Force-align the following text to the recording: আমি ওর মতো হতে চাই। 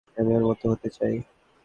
আমি 0.17 0.31
ওর 0.35 0.43
মতো 0.47 0.65
হতে 0.71 0.89
চাই। 0.97 1.15